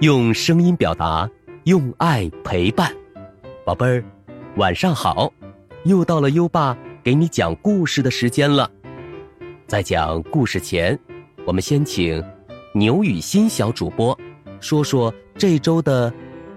[0.00, 1.28] 用声音表达，
[1.64, 2.92] 用爱陪伴。
[3.64, 4.04] 宝贝儿，
[4.56, 5.32] 晚上好！
[5.84, 8.68] 又到了优爸给你讲故事的时间了。
[9.68, 10.98] 在讲故事前，
[11.46, 12.22] 我们先请
[12.74, 14.18] 牛雨欣小主播
[14.60, 16.12] 说说这周的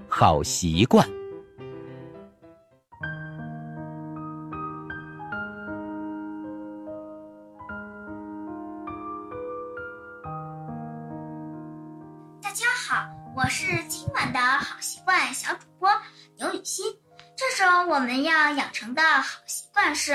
[0.07, 1.07] 好习惯。
[18.77, 20.13] 成的好习惯是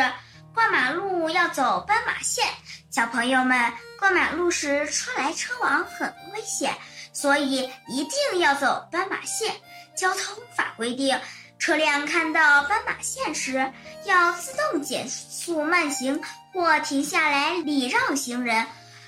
[0.55, 2.47] 过马路要走斑马线。
[2.93, 3.59] 小朋友们，
[3.99, 6.73] 过马路时车来车往很危险，
[7.13, 9.53] 所以一定要走斑马线。
[9.97, 11.19] 交通法规定，
[11.59, 13.69] 车辆看到斑马线时
[14.05, 18.65] 要自动减速慢行或停下来礼让行人。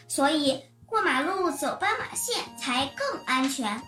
[0.08, 0.60] 所以。
[0.86, 3.82] 过马路走斑马线才更安全。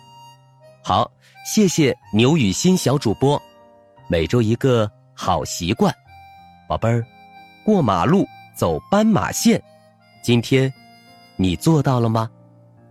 [0.83, 1.09] 好，
[1.45, 3.41] 谢谢牛雨欣小主播。
[4.09, 5.91] 每周一个好习惯，
[6.67, 7.03] 宝贝儿，
[7.65, 8.23] 过马路
[8.53, 9.59] 走斑马线，
[10.21, 10.71] 今天
[11.35, 12.29] 你做到了吗？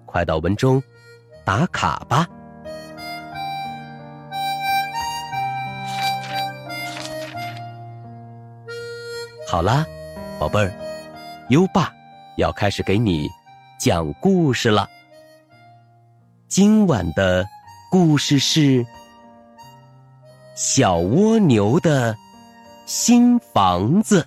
[0.05, 0.83] 快到文中
[1.45, 2.27] 打卡吧。
[9.49, 9.87] 好啦，
[10.41, 10.75] 宝贝儿，
[11.51, 11.95] 优爸
[12.37, 13.31] 要开始给你。
[13.79, 14.89] 讲故事了。
[16.49, 17.47] 今晚的
[17.91, 18.85] 故事是
[20.57, 22.17] 小蜗牛的
[22.87, 24.27] 新房子。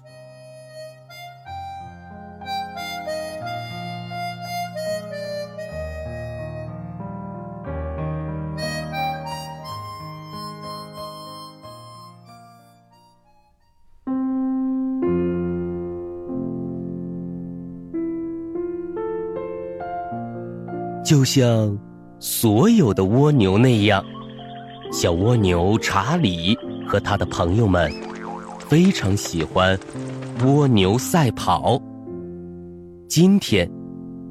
[21.04, 21.76] 就像
[22.20, 24.06] 所有的蜗牛那样，
[24.92, 26.58] 小蜗牛查理
[26.88, 27.92] 和他的朋友们
[28.68, 29.78] 非常喜欢
[30.44, 31.80] 蜗牛赛跑。
[33.08, 33.70] 今天，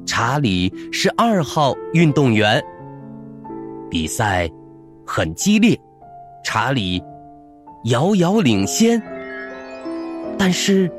[0.05, 2.61] 查理是二号运动员，
[3.89, 4.49] 比赛
[5.05, 5.79] 很激烈，
[6.43, 7.01] 查理
[7.85, 9.01] 遥遥领先，
[10.37, 10.91] 但是，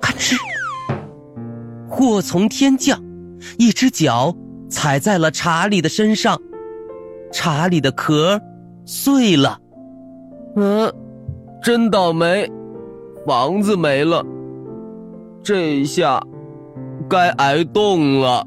[0.00, 0.36] 咔哧，
[1.88, 3.02] 祸从天降。
[3.58, 4.32] 一只脚
[4.70, 6.40] 踩在了查理的身上，
[7.32, 8.40] 查理的壳
[8.84, 9.58] 碎了。
[10.54, 10.92] 嗯，
[11.62, 12.48] 真倒霉，
[13.26, 14.24] 房子没了。
[15.42, 16.22] 这下
[17.08, 18.46] 该挨冻了。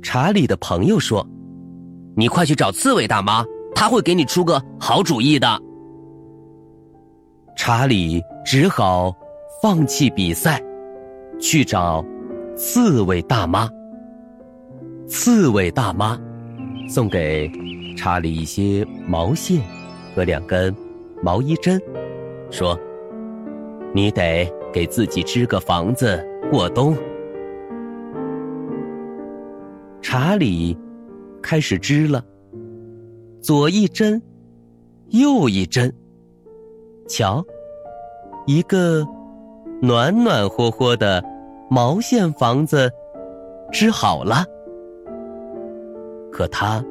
[0.00, 1.26] 查理的朋友说
[2.16, 5.60] ：“你快去找刺猬大妈，她会给你出个好主意的。”
[7.56, 9.12] 查理只好
[9.62, 10.62] 放弃比赛，
[11.38, 12.04] 去找。
[12.56, 13.68] 刺猬大妈，
[15.08, 16.16] 刺猬大妈
[16.88, 17.50] 送给
[17.96, 19.60] 查理一些毛线
[20.14, 20.74] 和两根
[21.22, 21.80] 毛衣针，
[22.50, 22.78] 说
[23.94, 26.96] ：“你得给自己织个房子过冬。”
[30.02, 30.76] 查理
[31.42, 32.24] 开始织了，
[33.40, 34.22] 左一针，
[35.08, 35.92] 右一针，
[37.08, 37.44] 瞧，
[38.46, 39.06] 一个
[39.80, 41.22] 暖暖和和的。
[41.70, 42.92] 毛线房子
[43.72, 44.44] 织好了，
[46.34, 46.84] 可它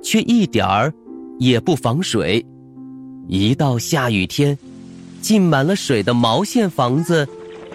[0.00, 0.94] 却一点儿
[1.40, 2.46] 也不防水。
[3.26, 4.56] 一到下雨天，
[5.20, 7.26] 浸满了水的毛线房子，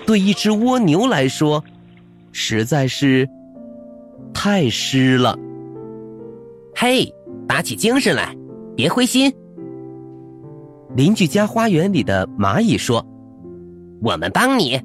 [0.06, 1.62] 对一只蜗牛来说，
[2.32, 3.28] 实在是
[4.34, 5.38] 太湿了。
[6.74, 7.14] 嘿，
[7.46, 8.34] 打起精神来，
[8.78, 9.30] 别灰心。
[10.96, 13.06] 邻居家花园里的蚂蚁说
[14.02, 14.80] ：“我们帮你。”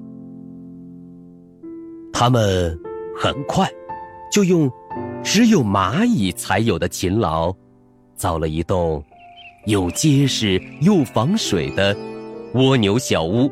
[2.12, 2.77] 他们
[3.17, 3.71] 很快
[4.33, 4.69] 就用
[5.22, 7.55] 只有蚂蚁才有的勤劳，
[8.15, 9.03] 造了一栋
[9.66, 11.96] 又结实又防水的
[12.55, 13.50] 蜗牛小屋。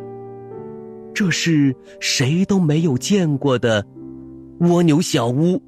[1.15, 3.85] 这是谁都没有见过的
[4.61, 5.61] 蜗牛小屋，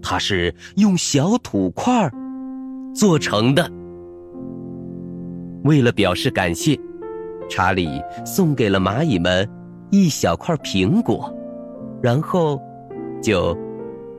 [0.00, 2.10] 它是用小土块
[2.94, 3.70] 做成的。
[5.64, 6.78] 为了表示感谢，
[7.48, 9.48] 查理送给了蚂蚁们
[9.90, 11.32] 一小块苹果。
[12.02, 12.60] 然后，
[13.22, 13.56] 就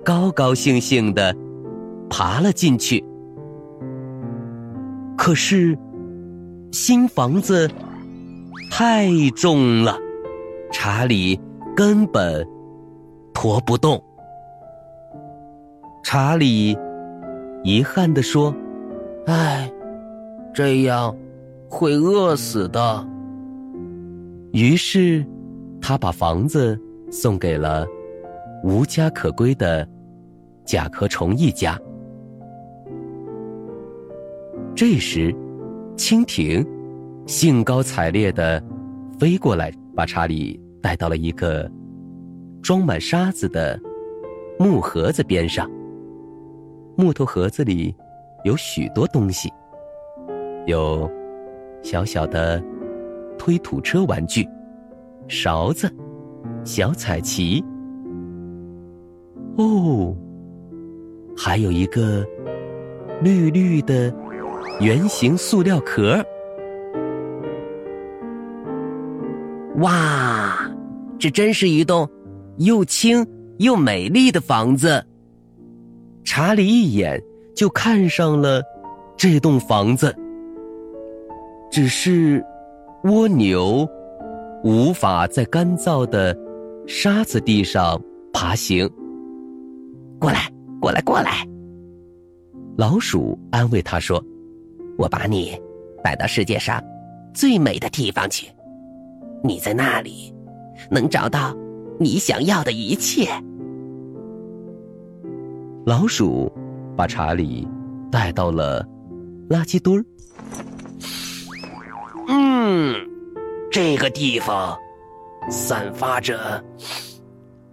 [0.03, 1.35] 高高兴兴的
[2.09, 3.03] 爬了进去。
[5.17, 5.77] 可是，
[6.71, 7.69] 新房子
[8.69, 9.97] 太重了，
[10.71, 11.39] 查理
[11.75, 12.45] 根本
[13.33, 14.03] 拖不动。
[16.03, 16.77] 查理
[17.63, 18.53] 遗憾地说
[19.25, 19.71] ：“唉，
[20.53, 21.15] 这样
[21.69, 23.07] 会饿死的。”
[24.51, 25.25] 于是，
[25.81, 26.79] 他把房子。
[27.11, 27.85] 送给了
[28.63, 29.87] 无家可归的
[30.65, 31.79] 甲壳虫一家，
[34.75, 35.33] 这时，
[35.95, 36.65] 蜻蜓
[37.27, 38.63] 兴高采烈的
[39.19, 41.69] 飞过来，把查理带到了一个
[42.61, 43.79] 装满沙子的
[44.57, 45.69] 木盒子边上。
[46.95, 47.95] 木头盒子里
[48.43, 49.49] 有许多东西，
[50.65, 51.09] 有
[51.81, 52.63] 小小的
[53.37, 54.47] 推土车玩具、
[55.27, 55.91] 勺子、
[56.63, 57.63] 小彩旗。
[59.57, 60.15] 哦，
[61.35, 62.25] 还有一个
[63.21, 64.13] 绿绿的
[64.79, 66.23] 圆形塑料壳。
[69.77, 70.69] 哇，
[71.17, 72.07] 这真是一栋
[72.57, 73.25] 又轻
[73.57, 75.03] 又美丽的房子。
[76.23, 77.21] 查理一眼
[77.55, 78.61] 就看上了
[79.17, 80.15] 这栋房子，
[81.71, 82.43] 只是
[83.03, 83.87] 蜗牛
[84.63, 86.37] 无法在干燥的
[86.87, 87.99] 沙子地上
[88.31, 88.89] 爬行。
[90.19, 90.52] 过来，
[90.83, 91.47] 过来，过来！
[92.77, 94.21] 老鼠安慰他说
[94.99, 95.57] ：“我把你
[96.03, 96.83] 带到世界上
[97.33, 98.47] 最美的地方去，
[99.41, 100.35] 你在那里
[100.91, 101.55] 能找到
[101.97, 103.29] 你想要的一切。”
[105.87, 106.51] 老鼠
[106.97, 107.65] 把查理
[108.11, 108.85] 带到了
[109.49, 110.03] 垃圾堆儿。
[112.27, 112.93] 嗯，
[113.71, 114.77] 这个地方
[115.49, 116.61] 散发着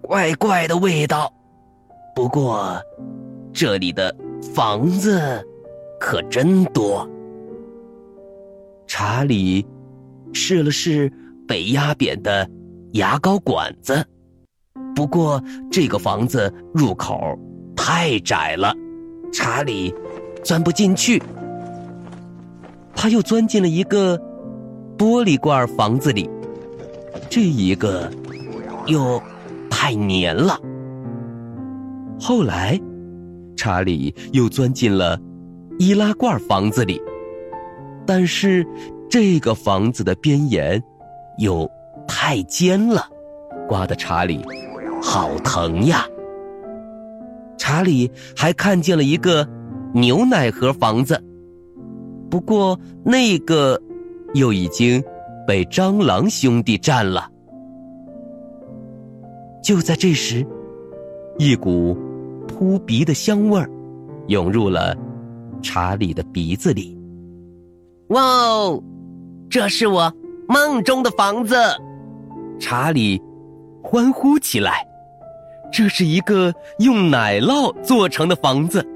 [0.01, 1.33] 怪怪的味道。
[2.21, 2.79] 不过，
[3.51, 4.15] 这里的
[4.55, 5.19] 房子
[5.99, 7.09] 可真多。
[8.87, 9.67] 查理
[10.35, 11.11] 试了试
[11.49, 12.47] 被压扁的
[12.93, 14.05] 牙膏管子，
[14.95, 17.19] 不过这个房子入口
[17.75, 18.75] 太窄了，
[19.33, 19.95] 查理
[20.45, 21.23] 钻不进去。
[22.95, 24.19] 他又钻进了一个
[24.99, 26.29] 玻璃罐房子里，
[27.31, 28.13] 这一个
[28.85, 29.19] 又
[29.71, 30.61] 太黏了。
[32.21, 32.79] 后来，
[33.57, 35.19] 查理又钻进了
[35.79, 37.01] 易拉罐房子里，
[38.07, 38.65] 但是
[39.09, 40.81] 这个房子的边沿
[41.39, 41.69] 又
[42.07, 43.09] 太尖了，
[43.67, 44.45] 刮得查理
[45.03, 46.05] 好疼呀。
[47.57, 49.49] 查理还看见了一个
[49.95, 51.19] 牛奶盒房子，
[52.31, 53.81] 不过那个
[54.35, 55.03] 又已经
[55.47, 57.27] 被蟑螂兄弟占了。
[59.65, 60.47] 就在这时，
[61.39, 61.97] 一股。
[62.61, 63.71] 扑鼻的香味儿
[64.27, 64.95] 涌入了
[65.63, 66.95] 查理的鼻子里。
[68.09, 68.83] 哇哦，
[69.49, 70.13] 这是我
[70.47, 71.57] 梦中的房子！
[72.59, 73.19] 查理
[73.83, 74.87] 欢呼起来。
[75.73, 78.87] 这是一个用奶酪做成的房子。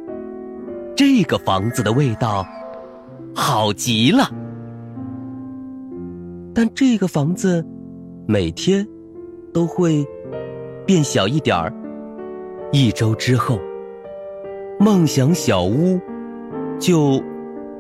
[0.95, 2.47] 这个房子的味道
[3.35, 4.29] 好极了。
[6.55, 7.67] 但这个房子
[8.29, 8.87] 每天
[9.55, 10.07] 都会
[10.85, 11.73] 变小一点儿。
[12.77, 13.57] 一周之后，
[14.81, 15.97] 梦想小屋
[16.81, 17.23] 就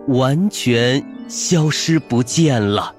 [0.06, 2.94] 完全消失不见了。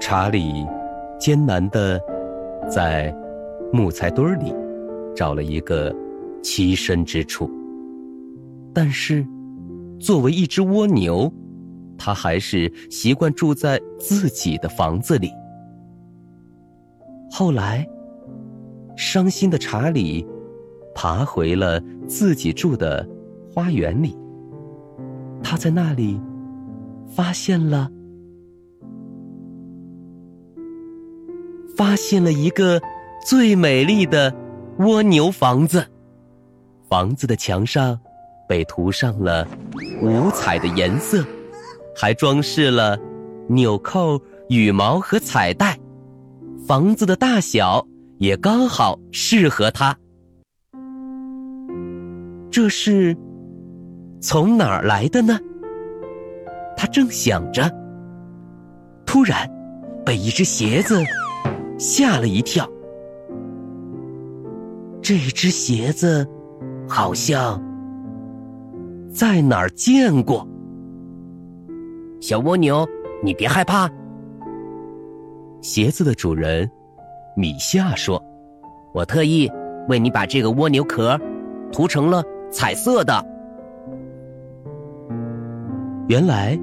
[0.00, 0.66] 查理
[1.20, 2.02] 艰难的
[2.68, 3.14] 在
[3.72, 4.52] 木材堆里
[5.14, 5.94] 找了一个
[6.42, 7.48] 栖身之处，
[8.74, 9.24] 但是
[10.00, 11.32] 作为一只蜗牛。
[12.02, 15.30] 他还是习惯住在自己的房子里。
[17.30, 17.86] 后来，
[18.96, 20.26] 伤心的查理
[20.94, 21.78] 爬回了
[22.08, 23.06] 自己住的
[23.52, 24.16] 花园里。
[25.42, 26.18] 他在那里
[27.06, 27.90] 发现了，
[31.76, 32.80] 发现了一个
[33.26, 34.34] 最美丽的
[34.78, 35.86] 蜗牛房子。
[36.88, 38.00] 房子的墙上
[38.48, 39.46] 被涂上了
[40.02, 41.22] 五彩的颜色。
[42.00, 42.98] 还装饰了
[43.46, 45.78] 纽扣、羽毛和彩带，
[46.66, 49.94] 房子的大小也刚好适合它。
[52.50, 53.14] 这是
[54.18, 55.38] 从哪儿来的呢？
[56.74, 57.70] 他正想着，
[59.04, 59.46] 突然
[60.02, 61.04] 被一只鞋子
[61.78, 62.66] 吓了一跳。
[65.02, 66.26] 这只鞋子
[66.88, 67.62] 好像
[69.12, 70.48] 在哪儿见过。
[72.20, 72.86] 小蜗牛，
[73.22, 73.90] 你别害怕。
[75.62, 76.70] 鞋子的主人
[77.34, 78.22] 米夏说
[78.92, 79.50] ：“我特意
[79.88, 81.18] 为你把这个蜗牛壳
[81.72, 83.24] 涂成了彩色的。”
[86.08, 86.58] 原来，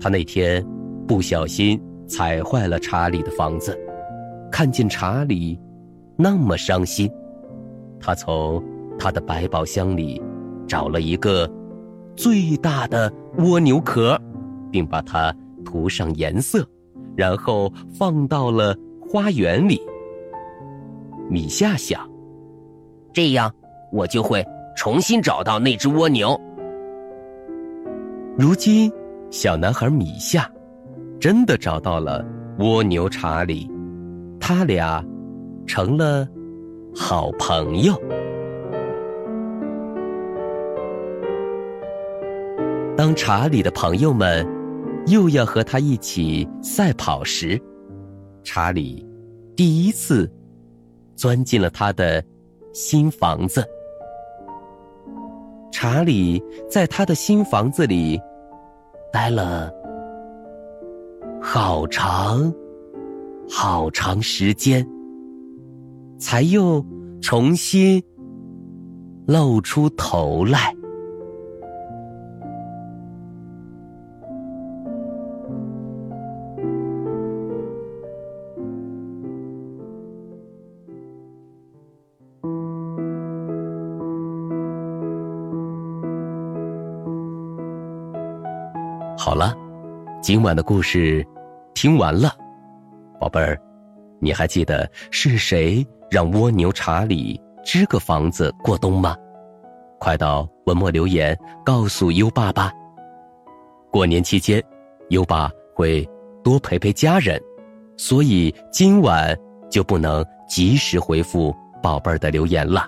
[0.00, 0.64] 他那天
[1.06, 3.78] 不小心踩坏了查理的房子。
[4.50, 5.58] 看见查理
[6.16, 7.10] 那么伤心，
[8.00, 8.62] 他从
[8.98, 10.22] 他的百宝箱里
[10.66, 11.50] 找了一个
[12.16, 14.18] 最大的蜗牛壳。
[14.74, 15.32] 并把它
[15.64, 16.66] 涂上颜色，
[17.14, 19.80] 然后放到了花园里。
[21.30, 22.10] 米夏想
[23.14, 23.48] ：“这样
[23.92, 24.44] 我就会
[24.76, 26.36] 重新找到那只蜗牛。”
[28.36, 28.90] 如今，
[29.30, 30.50] 小男孩米夏
[31.20, 32.26] 真的找到了
[32.58, 33.70] 蜗牛查理，
[34.40, 35.00] 他俩
[35.68, 36.26] 成了
[36.92, 37.94] 好朋友。
[42.96, 44.44] 当查理的朋友们
[45.06, 47.60] 又要和他一起赛跑时，
[48.42, 49.06] 查理
[49.54, 50.30] 第一次
[51.14, 52.24] 钻进了他的
[52.72, 53.64] 新房子。
[55.70, 58.18] 查理在他的新房子里
[59.12, 59.70] 待了
[61.42, 62.52] 好长、
[63.48, 64.86] 好长时间，
[66.18, 66.84] 才又
[67.20, 68.02] 重新
[69.26, 70.74] 露出头来。
[89.24, 89.54] 好了，
[90.20, 91.26] 今晚的故事
[91.72, 92.30] 听完了，
[93.18, 93.58] 宝贝儿，
[94.20, 99.16] 你还记得是谁让蜗牛查理支个房子过冬吗？
[99.98, 102.70] 快到文末留言告诉优爸吧。
[103.90, 104.62] 过年期间，
[105.08, 106.06] 优爸会
[106.42, 107.40] 多陪陪家人，
[107.96, 109.34] 所以今晚
[109.70, 112.86] 就不能及时回复宝贝儿的留言了。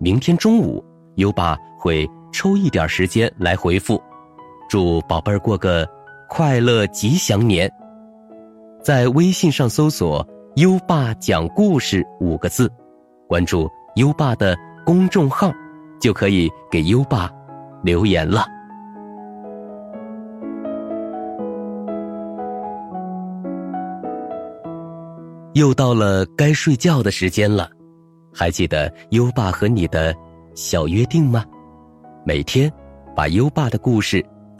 [0.00, 0.84] 明天中午，
[1.14, 4.02] 优爸会抽一点时间来回复。
[4.68, 5.88] 祝宝贝儿过个
[6.28, 7.70] 快乐吉祥年！
[8.82, 12.70] 在微信上搜索“优爸讲故事”五个字，
[13.28, 15.52] 关注优爸的公众号，
[16.00, 17.30] 就可以给优爸
[17.82, 18.46] 留言了。
[25.54, 27.70] 又到了该睡觉的时间了，
[28.34, 30.14] 还记得优爸和你的
[30.54, 31.44] 小约定吗？
[32.26, 32.72] 每天
[33.14, 34.24] 把优爸的故事。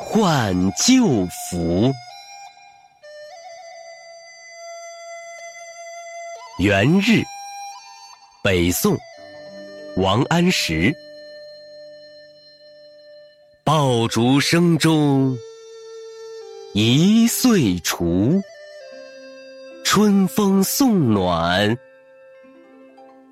[0.00, 1.92] 换旧符。
[6.60, 7.24] 元日，
[8.42, 8.96] 北宋，
[9.96, 10.94] 王安石。
[13.64, 15.36] 爆竹声中
[16.74, 18.40] 一岁除，
[19.84, 21.76] 春风送暖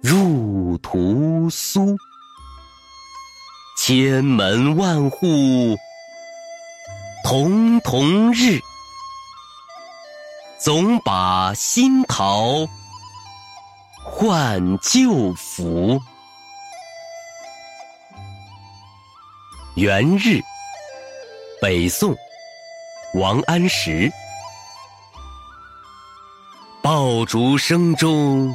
[0.02, 1.96] 入屠苏。
[3.78, 5.76] 千门万户。
[7.28, 8.62] 曈曈日，
[10.60, 12.64] 总把新桃
[14.04, 16.00] 换旧符。
[19.74, 20.40] 元日，
[21.60, 22.14] 北宋，
[23.14, 24.08] 王安石。
[26.80, 28.54] 爆竹声中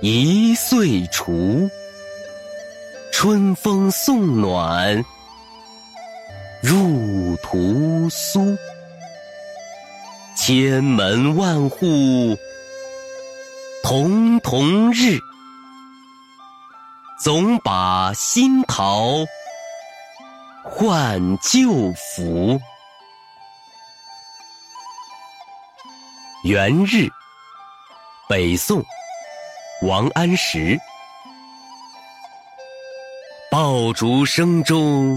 [0.00, 1.68] 一岁除，
[3.12, 5.04] 春风送暖。
[6.68, 8.58] 入屠苏，
[10.34, 12.36] 千门万户
[13.84, 15.20] 曈曈日，
[17.20, 19.24] 总把新桃
[20.64, 22.60] 换旧符。
[26.42, 27.08] 元日，
[28.28, 28.82] 北宋，
[29.82, 30.76] 王安石。
[33.52, 35.16] 爆竹声中。